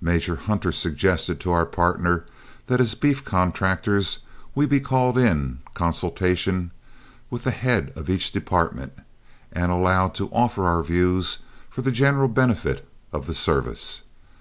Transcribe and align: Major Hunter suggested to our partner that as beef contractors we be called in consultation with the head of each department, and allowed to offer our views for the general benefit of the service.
Major 0.00 0.36
Hunter 0.36 0.70
suggested 0.70 1.40
to 1.40 1.50
our 1.50 1.66
partner 1.66 2.26
that 2.68 2.80
as 2.80 2.94
beef 2.94 3.24
contractors 3.24 4.20
we 4.54 4.66
be 4.66 4.78
called 4.78 5.18
in 5.18 5.58
consultation 5.74 6.70
with 7.28 7.42
the 7.42 7.50
head 7.50 7.92
of 7.96 8.08
each 8.08 8.30
department, 8.30 8.92
and 9.50 9.72
allowed 9.72 10.14
to 10.14 10.28
offer 10.30 10.64
our 10.68 10.84
views 10.84 11.38
for 11.68 11.82
the 11.82 11.90
general 11.90 12.28
benefit 12.28 12.86
of 13.12 13.26
the 13.26 13.34
service. 13.34 14.02